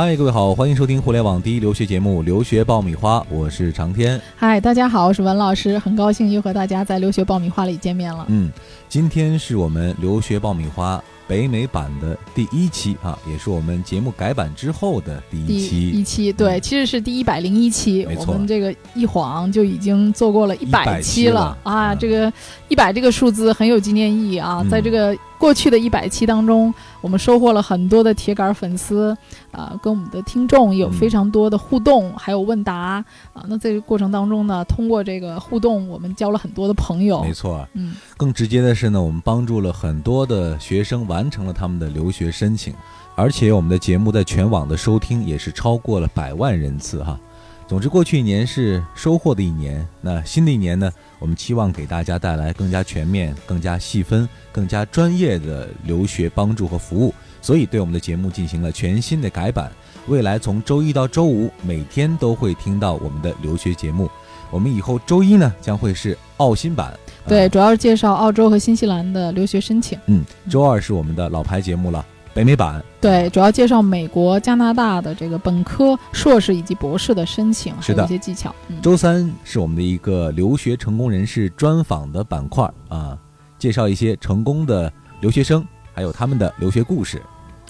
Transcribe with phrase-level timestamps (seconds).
[0.00, 4.20] 嗨，各位好，欢迎收听互联网第一留学节目《留学爆米花》，我是长天。
[4.36, 8.24] 嗨，大家好，我是文老师，很高兴又和大家在《留学爆米花》里见面了。
[8.28, 8.48] 嗯，
[8.88, 15.90] 今天是我们《留学爆米花》北美版的第一期啊，也是我们节目改版之后的第一期。
[15.90, 18.06] 一期对，其实是第一百零一期。
[18.06, 21.92] 没错，我们这个一晃就已经做过了一百期了啊！
[21.92, 22.32] 这个
[22.68, 25.12] 一百这个数字很有纪念意义啊，在这个。
[25.38, 29.16] 过去的一百期当中，我们收获了很多的铁杆粉丝，
[29.52, 33.04] 啊，跟我们的听众有非常多的互动，还有问答啊。
[33.46, 37.22] 那在这个过程当中呢，通过这个互动，我们交了很多的朋友。
[37.22, 42.74] 没错，嗯，更直接的是呢，我们帮助了很多的学生完成了他们的留学申请，
[43.14, 47.18] 而且我们的节目在全网的收听也是超过了百万人次哈。
[47.68, 49.86] 总之，过去一年是收获的一年。
[50.00, 50.90] 那新的一年呢？
[51.18, 57.12] 我们期望给大家带来更加全面、更加细分、更加专业的留学帮助和服务。
[57.42, 59.70] 所以，对我们的节目进行了全新的改版。
[60.06, 64.10] 未来从周一到周五，每天都会听到我们的留学节目。
[64.50, 69.98] 我们以后周一呢，将会是澳新版，对，主要是介绍澳洲和新西兰的留学申请。
[70.06, 72.04] 嗯，周二是我们的老牌节目了。
[72.38, 78.54] 北美版对，主要介绍美国、加拿大的这个本科、硕士以及博士的申请，还有一些技巧。
[78.80, 83.18] 周三是我们的一个留学成功人士专访的板块啊，
[83.58, 87.20] 介绍一些成功的留学生，还有他们的留学故事，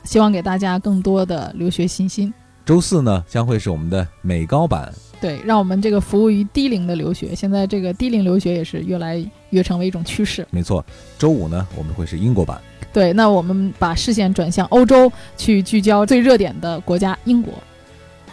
[0.04, 2.30] 希望给大家更多的留学信心。
[2.66, 4.92] 周四呢，将会是我们的美高版。
[5.20, 7.34] 对，让我们这个服务于低龄的留学。
[7.34, 10.46] 现在这个低龄留学也是越来越成为一种趋势。
[10.50, 10.84] 没错，
[11.18, 12.60] 周五呢，我们会是英国版。
[12.92, 17.52] 对，那我们把视线转向欧洲，去聚焦最热点的国家英国。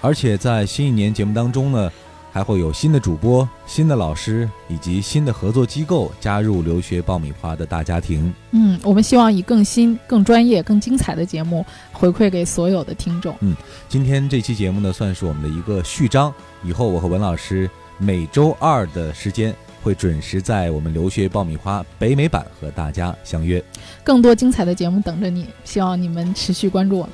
[0.01, 1.91] 而且在新一年节目当中呢。
[2.35, 8.33] 还会有新的主播、新的老师以及新的合作机构加入留学爆米花的大家庭。
[8.51, 13.33] 嗯，我们希望以更新、更专业、更精彩的节目回馈给所有的听众。
[13.39, 13.55] 嗯，
[13.87, 16.33] 今天这期节目呢，算是我们的一个序章。
[16.61, 23.63] 以后我和文老师每周二的时间会准时在我们留学爆米花北美版和大家相约。
[24.03, 27.05] 更多精彩的节目等着你，希望你们持续关注我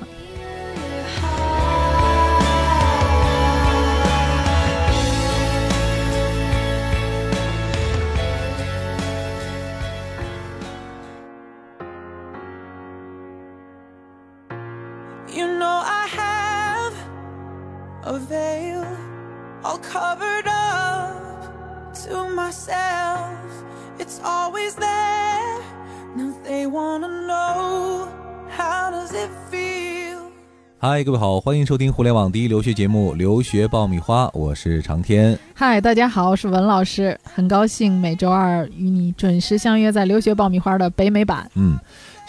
[30.78, 35.38] 嗨，各位好，欢迎收听互联网第一留学节目《留学爆米花》，我是长天。
[35.54, 41.50] 嗨，大家好，我是文老师，很高兴每周二与你准时相约在《留学爆米花》的北美版。
[41.54, 41.78] 嗯，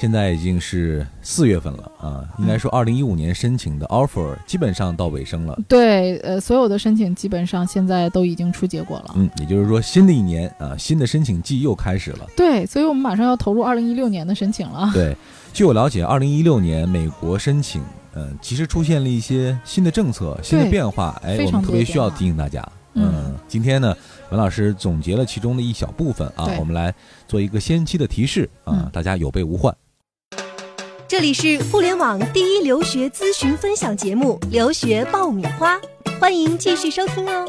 [0.04, 5.58] 现在已经是四月份了啊，应该说二零一五年申请的 offer 基本上到尾声了。
[5.66, 9.14] 对，呃，所有的申请基本上现在都已经出结果了。
[9.16, 12.28] 嗯，也就是说新的一年啊，新的申请季又开始了。
[12.36, 14.92] 对，所以我们马上要投入二零一六年的申请了。
[14.94, 15.16] 对，
[15.54, 17.82] 据我了解，二零一六年美国申请。
[18.16, 22.62] 嗯，其实出现了一些新的政策、新的变化，哎，我们特别需要提醒大家。
[22.96, 23.96] 嗯，今天呢，
[24.32, 26.94] 文老师总结了其中的一小部分啊，我们来
[27.26, 29.74] 做一个先期的提示啊，大家有备无患。
[31.14, 35.78] 这里是互联网第一留学咨询分享节目《留学爆米花》，
[36.20, 37.48] 欢迎继续收听哦。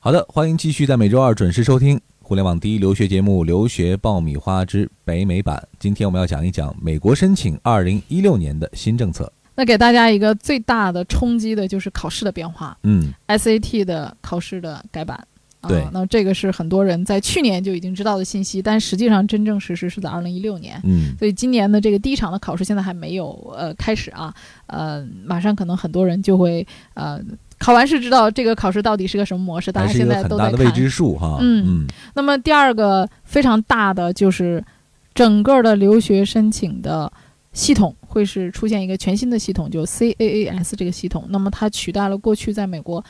[0.00, 2.00] 好的，欢迎继续在每周二准时收听。
[2.18, 9.32] 互联网第一留学节目《留学爆米花之北美版》，今天我们要讲一讲美国申请二零一六年的新政策。
[9.54, 15.24] 那给大家一个最大的冲击的就是考试的变化，嗯，SAT 的考试的改版。
[15.66, 20.80] 对，那这个是很多人在去年就已经知道的信息，但实际上真正实施是在二零一六年。
[20.84, 24.32] 嗯，所以今年的这个第一场的考试现在还没有呃开始啊，
[24.66, 27.20] 呃，马上可能很多人就会呃。
[27.60, 30.60] 考完试知道这个考试到底是个什么模式，大家现在都在看。
[30.60, 31.38] 未知数哈。
[31.40, 34.64] 嗯，那么第二个非常大的就是，
[35.12, 37.12] 整个的留学申请的
[37.52, 41.26] 系统会是出现一个全新的系统，就 CAAS 这个系统。
[41.30, 43.04] 那么它取代了过去在美国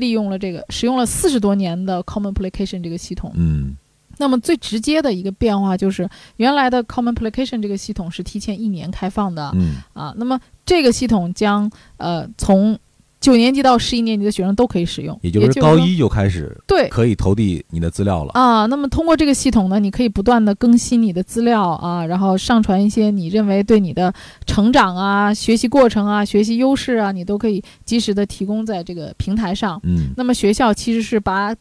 [0.00, 3.30] 利用了这个使用了四十多年的 Common Application 这个系统。
[3.36, 3.76] 嗯，
[4.18, 6.08] 那么最直接的一个变化就是，
[6.38, 9.52] 原来的 Common Application 这个系统是提前一年开放的。
[9.54, 12.76] 嗯，啊，那么这个系统将呃从
[13.20, 18.64] 九年级到十一年级的学生都可以使用，也就是高一就开始对可以投递你的资料了啊。
[18.66, 24.12] 那么通过这个系统呢，你可以不断的更新你的资料啊，然后上传一些你认为对你的
[24.46, 29.78] 成长啊、学习过程啊、学习优势啊，你都可以及时的提供在这个平台上。
[29.84, 31.54] 嗯，那么学校其实是把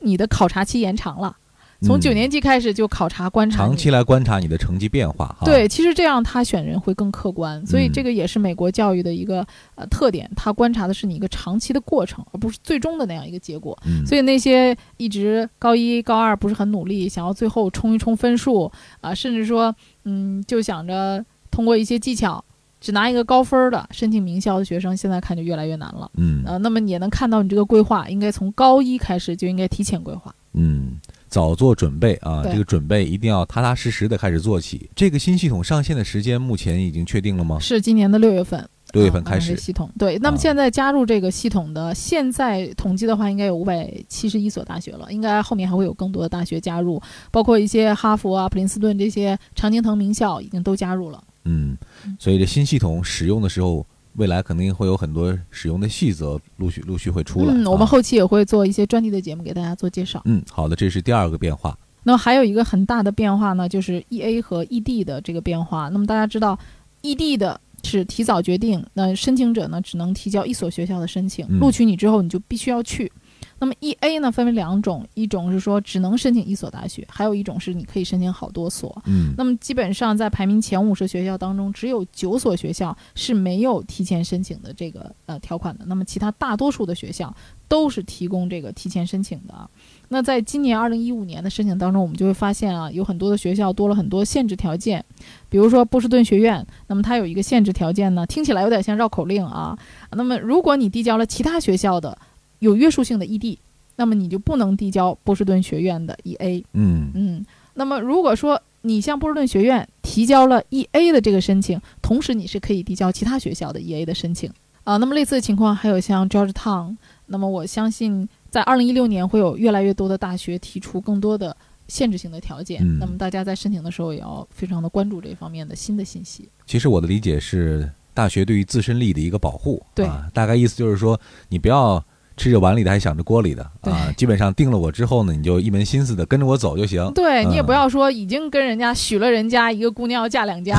[0.00, 1.34] 你的考察期延长了。
[1.82, 5.44] 从嗯九年级开始就考察观察你长期来观察你的成绩变化哈。
[5.44, 13.76] 对，其实这样他选人会更客观，所以嗯这个也是美国教育的一个呃特点，他观察的是你一个长期的过程，而不是最终的那样一个结果。
[13.86, 18.70] 嗯，所以那些一直高一高二不是很努力，想要最后冲一冲分数
[19.00, 19.74] 啊、甚至说
[20.04, 22.42] 嗯就想着通过一些技巧
[22.80, 26.10] 只拿一个高分儿的申请名校的学生，现在看就越来越难了。
[26.16, 30.34] 嗯呃，那么你也能看到你这个规划应该从高一开始就应该提前规划。
[30.58, 30.98] 嗯，
[31.36, 34.88] 早做准备啊，这个准备一定要踏踏实实的开始做起。
[34.96, 37.58] 这个新系统上线的时间目前已经确定了吗？
[37.60, 38.66] 是今年的六月份。
[38.92, 39.54] 六月份开始。
[39.54, 46.98] 系统对，那么啊现在加入这个系统的，现在统计的话，应该有五百七十一所大学了，应该后面还会有更多的大学加入，
[47.30, 51.22] 包括一些哈佛啊、普林斯顿这些常青藤名校已经都加入了。
[51.44, 53.84] 嗯嗯，所以这新系统使用的时候，
[54.16, 57.54] 未来肯定会有很多使用的细则陆续陆续会出来。
[57.54, 60.22] 嗯，我们啊后期也会做一些专题的节目给大家做介绍。
[60.24, 61.76] 嗯好的，这是第二个变化。
[62.02, 65.88] 那么还有一个很大的变化呢，就是 E A 和 E D 的这个变化。
[65.88, 66.58] 那么大家知道
[67.02, 73.10] ，E D 的是提早决定，那申请者呢只能提交一所学校的申请，嗯录取你之后你就必须要去。
[73.58, 79.00] 那么 E A 呢分为两种，一种是说只能申请一所大学，还有一种是你可以申请好多所。
[79.06, 85.84] 嗯那么基本上在排名前五十学校当中，只有九所学校是没有提前申请的这个呃条款的。
[85.86, 87.34] 那么其他大多数的学校
[87.66, 89.68] 都是提供这个提前申请的啊。
[90.08, 95.04] 那在今年二零一五年的申请当中，我们就会发现啊，有很多的学校多了很多限制条件，
[95.48, 99.76] 比如说波士顿学院，那么它有一个限制条件呢，听起来有点像绕口令啊。
[100.12, 102.16] 那么如果你递交了其他学校的
[102.58, 103.58] 有约束性的 ED，
[103.96, 106.64] 那么你就不能递交波士顿学院的 EA。
[106.72, 114.50] 嗯嗯，那么如果说你向波士顿学院提交了 EA 的这个申请，同时你是可以递交其他学校的 EA 的申请
[114.84, 114.96] 啊。
[114.98, 121.56] 那么类似的情况还有像 Georgetown，那么我相信在二零一六年会有越来越多的大学提出更多的
[121.88, 126.48] 限制性的条件，嗯那么大家在申请的时候也要非常的关注这方面的新的信息。
[126.64, 129.84] 其实我的理解是，大学对于自身利益的一个保护。
[129.94, 132.04] 对啊，大概意思就是说，你不要
[132.36, 134.12] 吃着碗里的还想着锅里的啊。
[134.16, 137.10] 基本上定了我之后呢，你就一门心思的跟着我走就行。
[137.14, 140.78] 对你也嗯不要说已经跟人家许了人家一个姑娘要嫁两家，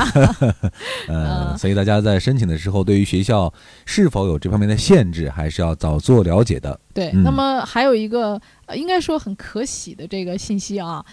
[1.08, 3.52] 呃， 嗯所以大家在申请的时候，对于学校
[3.86, 6.80] 是否有这方面的限制，还是要早做了解的。
[6.94, 11.04] 对，嗯那么还有一个、呃应该说很可喜的这个信息啊，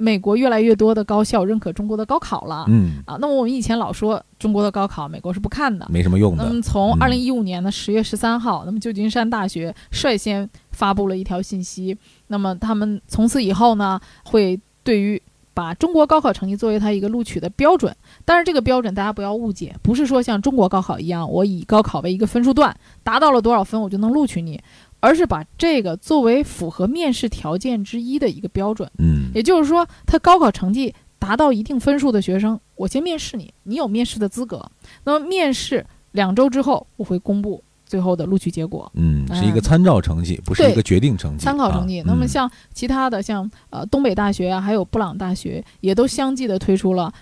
[0.00, 3.18] 美国越来越多的高校认可中国的高考了、嗯，啊。
[3.20, 6.42] 那么我们以前老说中国的高考美国是不看的，没什么用的。
[6.42, 11.94] 那么从嗯二零一五年的十月十三号，那么旧金山大学率先发布了一条信息，
[12.28, 15.20] 那么他们从此以后呢，会对于
[15.52, 17.94] 把中国高考成绩作为它一个录取的标准。
[18.24, 24.58] 但是这个标准大家不要误解，不是说像中国高考一样，我以高考为一个分数段，达到了多少分我就能录取你，
[25.00, 28.88] 而是把这个作为符合面试条件之一的一个标准。
[28.98, 34.70] 嗯也就是说，他高考成绩达到一定分数的学生，我先面试你，你有面试的资格。
[35.04, 38.90] 那么面试两周之后，我会公布最后的录取结果。
[38.94, 41.44] 嗯，是一个嗯参照成绩，不是一个决定成绩。
[41.44, 42.00] 参考成绩。
[42.00, 47.12] 啊那么嗯像其他的，像呃东北大学啊，还有布朗大学，也都相继的推出了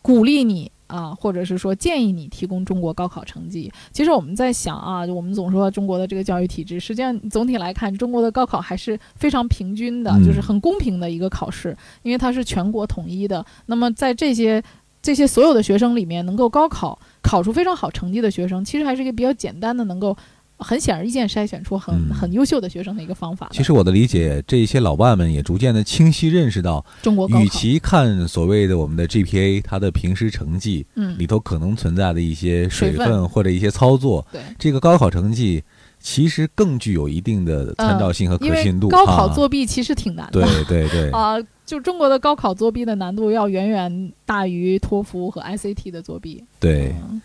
[0.00, 3.72] 鼓励你啊，或者是说建议你提供中国高考成绩。
[3.92, 13.44] 其实我们在想啊，我们总说中国的这个教育体制，实际上总体来看，中国的高考还是非常平均的，嗯就是很公平的一个考试，因为它是全国统一的。
[13.66, 14.62] 那么在这些
[15.00, 20.16] 这些所有的学生里面，能够高考考出非常好成绩的学生，其实还是一个比较简单的，能够
[20.58, 23.48] 很显而易见筛选出很、嗯很优秀的学生的一个方法。
[23.52, 35.62] 其实我的理解，这些老外们也逐渐的清晰认识到，中国与其看所谓的我们的 GPA 它的平时成绩嗯，里头可能存在的一些水水分分或者一些操作，对，这个高考成绩
[36.00, 38.88] 其实更具有一定的参照性和可信度。
[38.88, 40.42] 高考啊作弊其实挺难的。
[40.42, 46.42] 对对对， 啊、就中国的高考作弊的难度要远远大于托福和 SAT 的作弊。
[46.58, 47.20] 对，嗯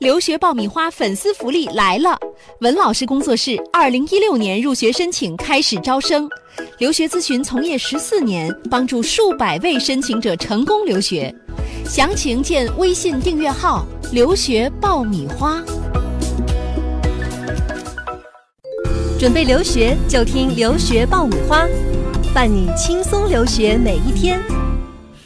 [0.00, 2.18] 留学爆米花粉丝福利来了！
[2.60, 6.26] 文老师工作室二零一六年入学申请开始招生，
[6.78, 11.34] 留学咨询从业十四年，帮助数百位申请者成功留学。
[11.84, 15.62] 详情见微信订阅号“留学爆米花”。
[19.20, 21.68] 准备留学就听留学爆米花，
[22.32, 24.40] 伴你轻松留学每一天。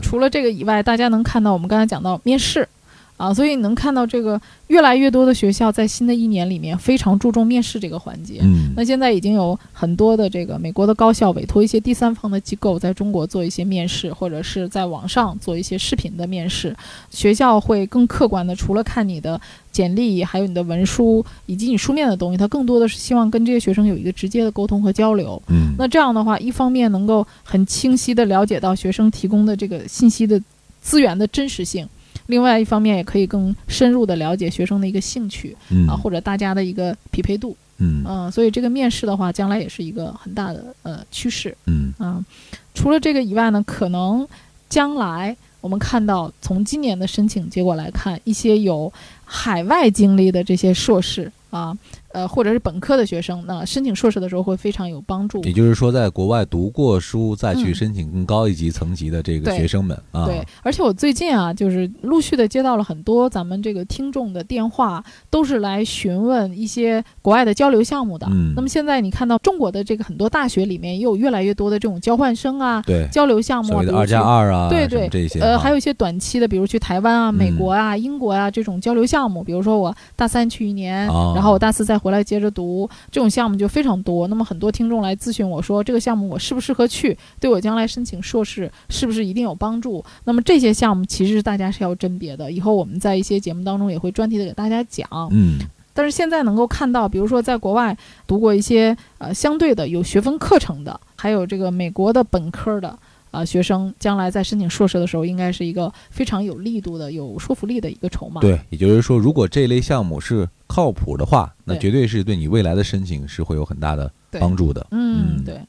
[0.03, 2.69] 除了这个以外，大家能看到我们刚才讲到面试，
[3.17, 8.41] 啊，所以你能看到这个越来越多的学校在新的一年里面非常注重面试这个环节。
[8.43, 16.75] 嗯，那现在已经有很多的这个美国的高校委托一些第三方的机构在中国做一些面试，或者是在网上做一些视频的面试。
[17.11, 19.41] 学校会更客观的，除了看你的
[19.71, 25.41] 简历，还有你的文书以及你书面的东西，它更多的是希望跟这些学生有一个直接的沟通和交流。
[25.47, 30.43] 嗯，那这样的话，一方面能够很清晰的了解到学生提供的这个信息的
[30.83, 31.89] 资源的真实性。
[32.27, 35.57] 另外一方面，也可以更深入的了解学生的一个兴趣
[35.89, 37.57] 啊，或者大家的一个匹配度。
[37.79, 41.57] 嗯所以这个面试的话，将来也是一个很大的呃趋势。
[41.67, 42.25] 嗯啊，
[42.73, 44.27] 除了这个以外呢，可能
[44.69, 48.93] 将来我们看到，从今年的申请结果来看，一些有
[49.25, 51.77] 海外经历的这些硕士啊。
[52.15, 55.43] 呃，或者是本科的学生，那申请硕士的时候会非常有帮助。
[55.43, 60.41] 也就是说，在国外读过书再去申请更高一级层级的这个学生们啊，对。
[60.63, 68.29] 而且我最近啊，就是陆续的接到了很多咱们这个听众的电话，都是来询问一些国外的交流项目的。
[68.31, 68.53] 嗯。
[68.55, 75.41] 那么现在你看到中国的这个很多大学里面也有越来越多的这种交换生啊，对，交流项目，啊，二加二啊，对对这些。
[75.41, 79.43] 呃，还有一些短期的，比如去台湾啊、美国啊、英国啊这种交流项目。
[79.43, 82.87] 比如说我大三去一年，然后我大四再回来接着读。
[83.11, 87.17] 这种项目就非常多，那么很多听众来咨询我说，这个项目我适不适合去？
[87.41, 90.05] 对我将来申请硕士是不是一定有帮助？
[90.25, 95.09] 那么这些项目其实大家是要甄别的，以后我们在一些节目当中也会专题的给大家讲。
[95.33, 95.57] 嗯，
[95.95, 97.97] 但是现在能够看到，比如说在国外
[98.27, 102.99] 读过一些呃相对的有学分课程的，还有这个美国的本科的。
[103.35, 108.41] 啊，学生将来在申请硕士的时候，应该是一个非常有力度的、有说服力的一个筹码。
[108.41, 114.87] 对，也就是说，如果这类项目是靠谱的话，那绝对是对你未来的申请是会有很大的帮助的。
[114.93, 115.61] 嗯，对。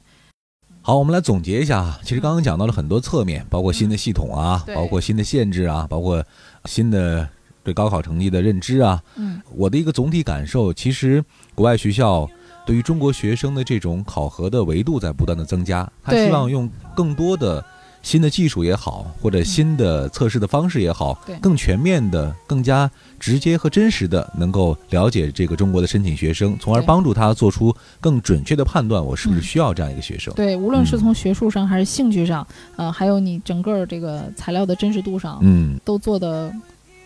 [0.82, 2.00] 好，我们来总结一下啊。
[2.04, 6.24] 其实刚刚讲到了很多侧面，包括新的系统啊，包括新的限制啊，包括
[6.66, 7.28] 新的
[7.64, 9.02] 对高考成绩的认知啊。
[9.16, 11.24] 嗯，我的一个总体感受，其实
[11.56, 12.30] 国外学校。
[12.66, 17.64] 对于中国学生的这种考核的维度在不断的增加，他希望用更多的
[18.02, 30.34] 新的技术也好，或者新的测试的方式也好，更全面的、更加直接和真实的能够了解这个中国的申请学生，从而帮助他做出更准确的判断，我是不是需要这样一个学生？
[30.36, 32.46] 对，无论是从学术上还是兴趣上，
[32.76, 36.52] 呃，还有你整个这个材料的真实度上，嗯，都做得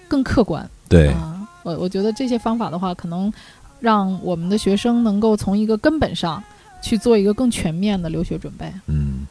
[0.08, 0.70] 更客观。
[0.90, 3.32] 对，啊，我我觉得这些方法的话，可能。
[3.80, 6.44] 让我们的学生能够从一个根本上
[6.82, 8.72] 去做一个更全面的留学准备。
[8.88, 9.26] 嗯，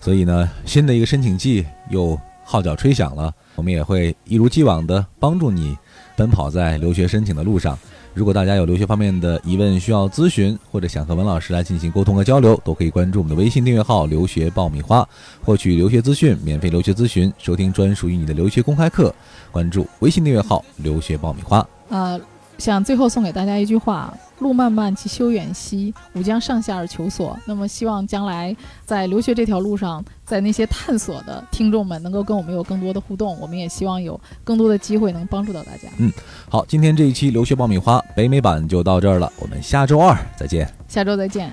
[0.00, 5.76] 所以呢，新的一个申请季又号角吹响了，我们也会一如既往的帮助你
[6.16, 7.78] 奔跑在留学申请的路上。
[8.12, 15.06] 如果大家有留学方面的疑问需要咨询，或者想和文老师来进行沟通和交流，都可以关注我们的微信订阅号“留学爆米花”，
[15.42, 19.12] 获取留学资讯、免费留学咨询、收听专属于你的留学公开课。
[19.50, 21.66] 关注微信订阅号“留学爆米花”。
[21.90, 22.20] 呃。
[22.58, 28.56] 想最后送给大家一句话：“路漫漫其修远兮，吾将上下而求索。”那么，希望将来
[28.86, 33.38] 在留学这条路上，在那些探索的听众们能够跟我们有更多的互动。
[33.40, 35.88] 我们也希望有更多的机会能帮助到大家。
[35.98, 36.10] 嗯，
[36.48, 40.72] 好，今天这一期留学爆米花北美版就到这儿了，我们下周二再见。
[40.88, 41.52] 下周再见。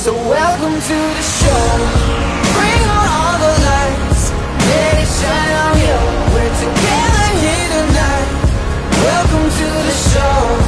[0.00, 2.37] So welcome to the show
[9.04, 10.67] Welcome to the show.